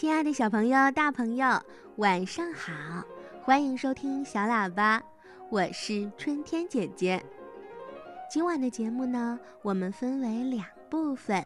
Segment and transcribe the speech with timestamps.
[0.00, 1.60] 亲爱的小朋友、大朋友，
[1.96, 2.72] 晚上好！
[3.42, 5.02] 欢迎收听小喇叭，
[5.50, 7.22] 我是春天姐姐。
[8.30, 11.44] 今晚的节目呢，我们分为两部分。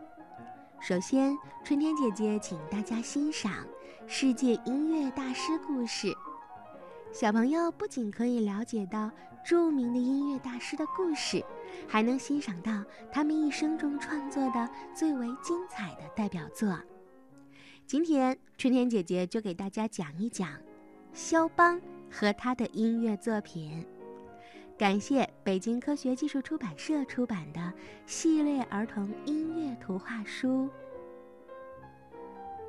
[0.79, 3.51] 首先，春天姐姐请大家欣赏
[4.07, 6.15] 世界音乐大师故事。
[7.11, 9.11] 小朋友不仅可以了解到
[9.45, 11.45] 著名的音乐大师的故事，
[11.89, 16.79] 还能欣赏到他们一生中创作的最为精彩的代表作。
[17.87, 20.59] 今天，春天姐姐就给大家讲一讲
[21.13, 21.79] 肖邦
[22.11, 23.87] 和他的音乐作品。
[24.79, 27.73] 感谢北京科学技术出版社出版的
[28.07, 30.69] 系列儿童音乐图画书。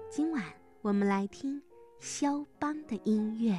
[0.09, 0.43] 今晚
[0.81, 1.61] 我们来听
[1.99, 3.57] 肖邦的音乐。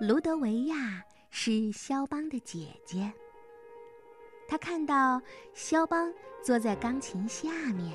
[0.00, 3.12] 卢德维亚是肖邦的姐姐。
[4.46, 5.20] 她看到
[5.54, 7.92] 肖邦坐在钢琴下面，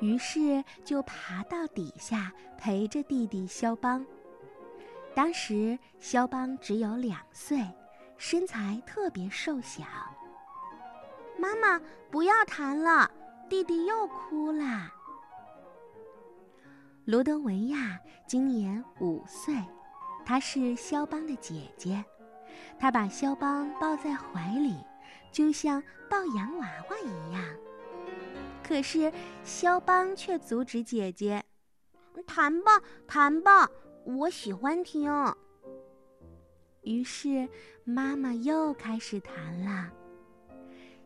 [0.00, 4.06] 于是就爬到底下陪着弟弟肖邦。
[5.12, 7.58] 当时肖邦只有两岁，
[8.16, 9.82] 身材特别瘦小。
[11.36, 11.80] 妈妈，
[12.12, 13.10] 不要弹了，
[13.48, 14.88] 弟弟又哭了。
[17.06, 17.98] 卢德维亚
[18.28, 19.52] 今年五岁。
[20.24, 22.04] 她是肖邦的姐姐，
[22.78, 24.76] 她把肖邦抱在怀里，
[25.32, 27.44] 就像抱洋娃娃一样。
[28.62, 31.44] 可是肖邦却阻止姐姐
[32.26, 33.68] ：“弹吧，弹吧，
[34.04, 35.12] 我喜欢听。”
[36.82, 37.48] 于是
[37.84, 39.90] 妈妈又开始弹了。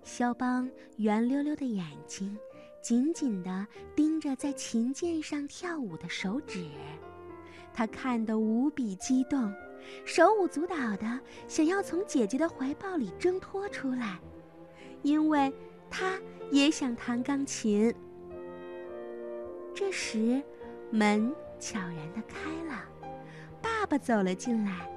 [0.02, 2.38] 肖邦圆溜溜的眼睛
[2.82, 6.66] 紧紧地盯着在琴键上跳舞的手指。
[7.74, 9.52] 他看得无比激动，
[10.04, 14.20] 手舞足蹈的想要从姐姐的怀抱里挣脱出来，
[15.02, 15.52] 因为
[15.90, 16.18] 他
[16.52, 17.92] 也想弹钢琴。
[19.74, 20.40] 这时，
[20.90, 22.84] 门悄然的开了，
[23.60, 24.88] 爸爸走了进来。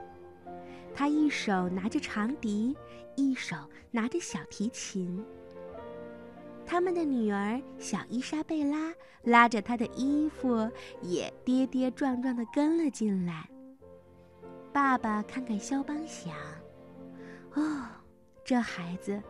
[0.94, 2.78] 他一手拿着长笛，
[3.16, 3.56] 一手
[3.90, 5.26] 拿着小提琴。
[6.68, 10.70] 他们的女儿小伊莎贝拉拉着他的衣服，
[11.02, 13.50] 也跌跌撞撞地跟了进来。
[14.74, 16.34] 爸爸看看肖邦，想
[17.56, 17.88] ：“哦，
[18.44, 19.24] 这孩子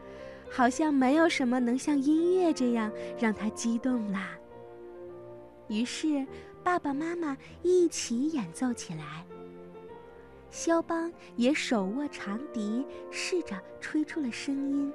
[0.50, 4.32] 好像没有什么能像音乐这样让他激动啦。”
[5.70, 6.26] 于是，
[6.64, 9.24] 爸爸妈妈一起演奏起来。
[10.50, 14.92] 肖邦也手握长笛，试着吹出了声音。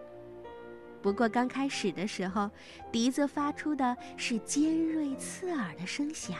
[1.02, 2.48] 不过刚开始的时候，
[2.92, 6.38] 笛子发出的是尖锐刺耳的声响，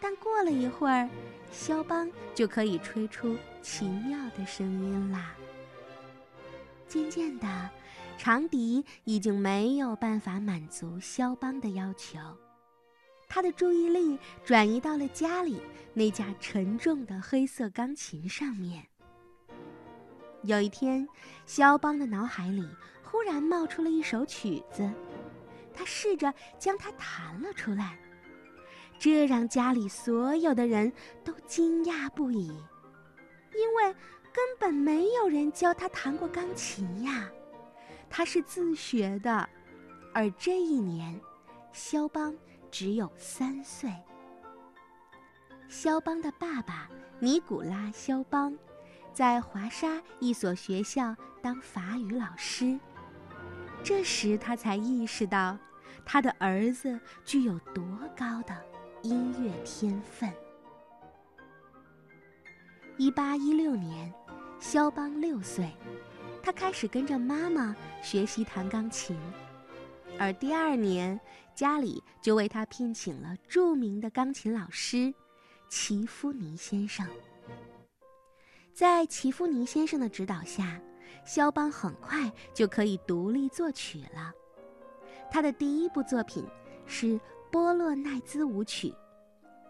[0.00, 1.08] 但过了一会儿，
[1.52, 5.36] 肖邦就可以吹出奇妙的声音啦。
[6.88, 7.70] 渐渐的，
[8.18, 12.18] 长笛已经没有办法满足肖邦的要求，
[13.28, 15.62] 他的注意力转移到了家里
[15.94, 18.84] 那架沉重的黑色钢琴上面。
[20.42, 21.08] 有一天，
[21.46, 22.68] 肖邦的脑海里。
[23.12, 24.90] 突然冒出了一首曲子，
[25.70, 27.98] 他试着将它弹了出来，
[28.98, 30.90] 这让家里所有的人
[31.22, 32.48] 都惊讶不已，
[33.54, 33.92] 因为
[34.32, 37.30] 根本没有人教他弹过钢琴呀，
[38.08, 39.46] 他是自学的。
[40.14, 41.20] 而这一年，
[41.70, 42.34] 肖邦
[42.70, 43.92] 只有三岁。
[45.68, 48.56] 肖邦的爸爸尼古拉·肖邦，
[49.12, 52.80] 在华沙一所学校当法语老师。
[53.84, 55.58] 这时，他才意识到，
[56.04, 57.84] 他的儿子具有多
[58.16, 58.56] 高的
[59.02, 60.32] 音乐天分。
[62.96, 64.12] 一八一六年，
[64.60, 65.72] 肖邦六岁，
[66.42, 69.18] 他开始跟着妈妈学习弹钢琴，
[70.18, 71.18] 而第二年，
[71.54, 75.12] 家里就为他聘请了著名的钢琴老师
[75.68, 77.04] 齐夫尼先生。
[78.72, 80.80] 在齐夫尼先生的指导下。
[81.24, 84.32] 肖邦很快就可以独立作曲了。
[85.30, 86.46] 他的第一部作品
[86.86, 87.06] 是
[87.50, 88.88] 《波洛奈兹舞曲》，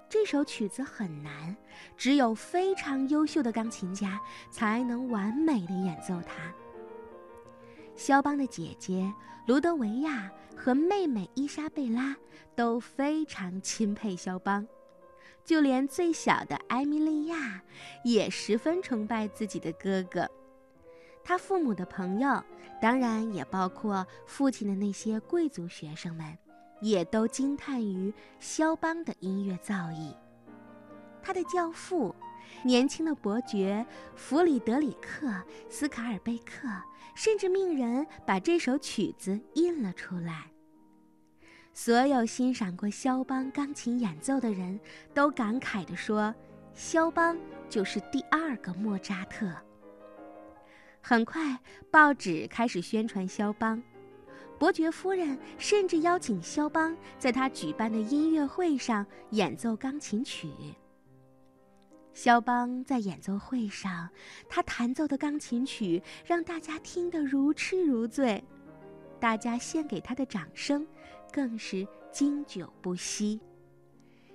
[0.09, 1.56] 这首曲子很难，
[1.97, 6.53] 只有非常优秀的钢琴家才能完美的演奏它。
[7.94, 9.12] 肖邦的姐姐
[9.47, 12.17] 卢德维亚和妹妹伊莎贝拉
[12.56, 14.67] 都非常钦佩肖邦，
[15.44, 17.62] 就连最小的埃米莉亚
[18.03, 20.29] 也十分崇拜自己的哥哥。
[21.25, 22.43] 他父母的朋友，
[22.81, 26.37] 当然也包括父亲的那些贵族学生们，
[26.81, 30.15] 也都惊叹于肖邦的音乐造诣。
[31.23, 32.15] 他的教父，
[32.65, 33.87] 年轻的伯爵
[34.17, 35.29] 弗里德里克·
[35.69, 36.69] 斯卡尔贝克
[37.15, 40.47] 甚至命人把这首曲子印了出来。
[41.73, 44.79] 所有欣赏过肖邦钢琴演奏的人
[45.15, 46.35] 都感慨地说
[46.75, 47.39] ：“肖邦
[47.71, 49.51] 就是第二个莫扎特。”
[51.05, 51.59] 很快，
[51.91, 53.83] 报纸开始宣传肖邦。
[54.57, 60.49] 伯爵夫人甚至邀请肖邦在他举办的音乐会上演奏钢琴曲。
[62.15, 64.09] 肖邦在演奏会上，
[64.49, 68.43] 他弹奏的钢琴曲让大家听得如痴如醉，
[69.19, 70.87] 大家献给他的掌声
[71.33, 73.41] 更是经久不息。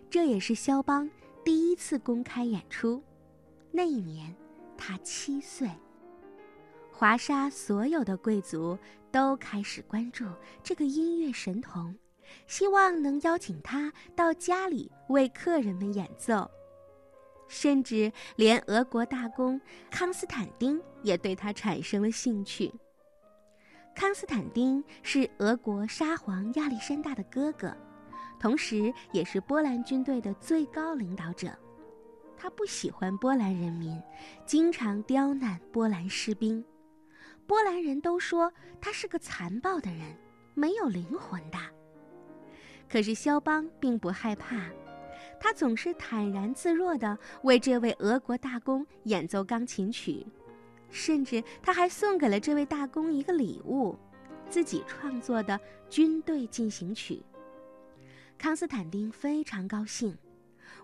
[0.10, 1.10] 这也是肖邦
[1.46, 3.02] 第一次公开演出，
[3.72, 4.36] 那一年
[4.78, 5.70] 他七岁。
[7.00, 8.76] 华沙所有的贵族
[9.12, 10.26] 都开始关注
[10.64, 11.96] 这个音乐神童，
[12.48, 16.50] 希望能邀请他到家里为客人们演奏，
[17.48, 19.62] 甚至连俄国大公
[19.92, 22.74] 康斯坦丁也对他产生了兴趣。
[23.94, 27.72] 康斯坦丁是俄国沙皇亚历山大的哥哥，
[28.40, 31.56] 同时也是波兰军队的最高领导者。
[32.36, 34.02] 他不喜欢波兰人民，
[34.48, 36.66] 经常刁难波兰士兵。
[37.48, 38.52] 波兰人都说
[38.82, 40.02] 他是个残暴的人，
[40.54, 41.58] 没有灵魂的。
[42.90, 44.70] 可是肖邦并不害怕，
[45.40, 50.28] 他总是坦然自若地为这位俄国大公演奏钢琴曲，
[50.92, 53.98] 甚至他还送给了这位大公一个礼物——
[54.50, 55.58] 自己创作的
[55.90, 57.24] 军队进行曲。
[58.38, 60.18] 康斯坦丁非常高兴，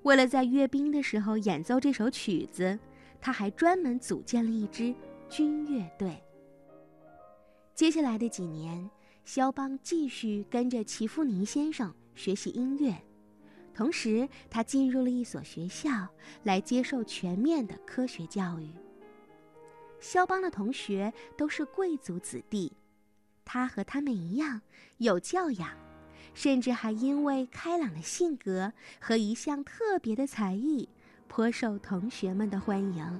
[0.04, 2.80] 为了在阅兵的时候演奏这首曲子，
[3.20, 4.96] 他还专门组建了一支
[5.30, 6.24] 军乐队。
[7.76, 8.88] 接下来的几年，
[9.26, 12.96] 肖邦继续跟着齐夫尼先生学习音乐，
[13.74, 16.08] 同时他进入了一所学校
[16.44, 18.70] 来接受全面的科学教育。
[20.00, 22.72] 肖邦的同学都是贵族子弟，
[23.44, 24.62] 他和他们一样
[25.00, 25.72] 有教养，
[26.36, 30.88] 甚至还因为开朗的性格和一项特别的才艺，
[31.28, 33.20] 颇受同学们的欢迎。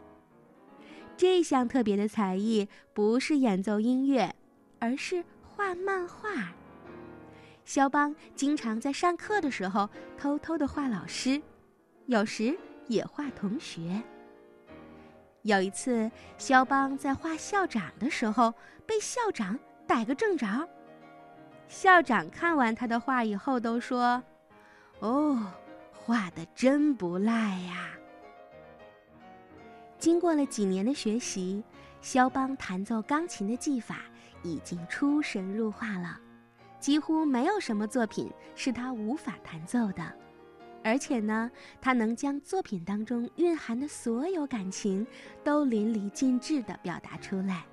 [1.18, 4.36] 这项特别的才艺不是演奏音乐。
[4.84, 6.52] 而是画漫画。
[7.64, 11.42] 肖邦经常在上课的时候偷偷的画老师，
[12.08, 12.54] 有时
[12.88, 14.04] 也画同学。
[15.44, 18.54] 有一次，肖邦在画校长的时候，
[18.86, 19.58] 被校长
[19.88, 20.68] 逮个正着。
[21.70, 24.22] 校长看完他的画以后，都说
[25.00, 25.50] ：“哦，
[25.94, 27.92] 画的真不赖呀。”
[29.98, 31.64] 经过了几年的学习，
[32.02, 34.02] 肖邦弹奏钢琴的技法。
[34.44, 36.20] 已经出神入化了，
[36.80, 40.04] 几乎没有什么作品是他无法弹奏的，
[40.84, 41.50] 而且呢，
[41.82, 45.08] 他能将作品当中蕴含的所有感情
[45.44, 47.64] 都淋漓尽致地表达出来。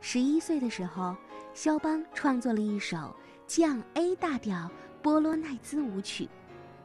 [0.00, 1.14] 十一岁的时候，
[1.54, 3.14] 肖邦创作了一首
[3.46, 4.70] 降 A 大调
[5.02, 6.28] 波罗奈兹舞曲，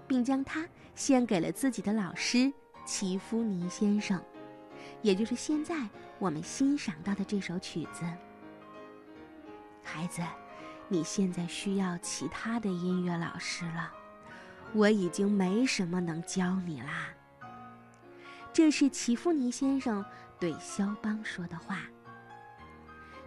[0.07, 2.51] 并将它献给了自己的老师
[2.85, 4.21] 齐夫尼先生，
[5.01, 5.75] 也就是现在
[6.19, 8.03] 我们欣赏到的这首曲子。
[9.88, 10.22] 孩子，
[10.89, 13.89] 你现在需要其他的音乐老师了，
[14.74, 17.07] 我已经没什么能教你啦。
[18.51, 20.04] 这是齐夫尼先生
[20.38, 21.79] 对肖邦说的话。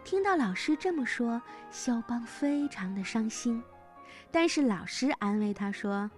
[0.05, 1.41] 听到老师这么说，
[1.71, 3.63] 肖邦非常的伤心，
[4.31, 6.11] 但是老师安慰他说：“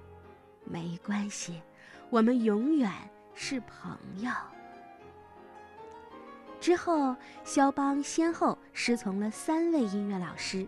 [0.67, 1.63] 没关系，
[2.11, 2.91] 我们永远
[3.33, 4.31] 是朋友。”
[6.61, 10.67] 之后，肖邦先后师从了三位音乐老师，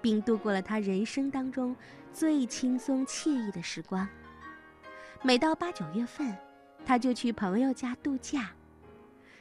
[0.00, 1.76] 并度过了他人生当中
[2.12, 4.08] 最轻松惬意的时光。
[5.22, 6.36] 每到八九月份，
[6.84, 8.50] 他就去朋友家度假。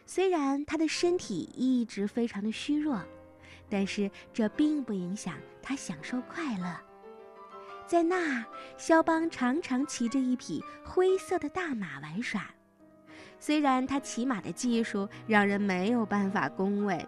[0.05, 3.01] 虽然他的身体一直非常的虚弱，
[3.67, 6.77] 但是这并不影响他享受快乐。
[7.87, 8.45] 在那儿，
[8.77, 12.45] 肖邦常常骑着一匹灰色的大马玩耍。
[13.39, 17.03] 虽然他骑马的技术让人没有办法恭维，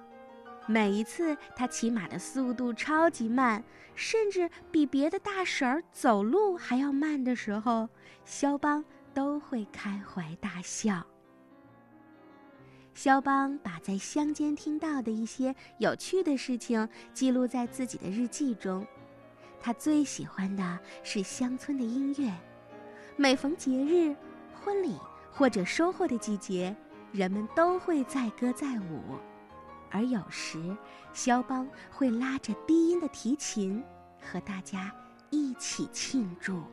[0.65, 3.63] 每一次他骑马的速度超级慢，
[3.95, 7.89] 甚至比别的大婶儿走路还要慢的时候，
[8.25, 11.05] 肖邦都会开怀大笑。
[12.93, 18.85] 肖邦把在乡间听到的一些有趣的事情记录在自己的日记中，
[19.59, 22.31] 他最喜欢的是乡村的音乐，
[23.15, 24.15] 每逢节日、
[24.53, 24.97] 婚礼。
[25.35, 26.75] 或者收获的季节，
[27.11, 29.01] 人们都会载歌载舞，
[29.93, 30.75] 而有时，
[31.13, 33.83] 肖邦会拉着低音的提琴，
[34.19, 34.91] 和大家
[35.29, 36.63] 一起庆祝。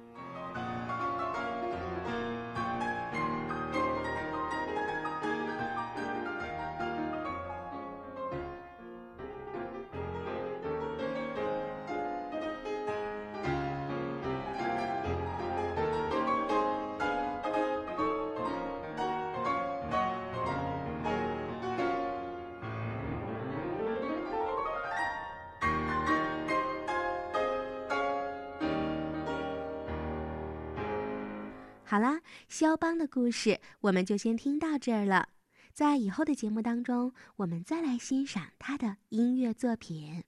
[31.91, 35.31] 好啦，肖邦的故事我们就先听到这儿了。
[35.75, 40.23] 在以后的节目当中，我们再来欣赏他的音乐作品。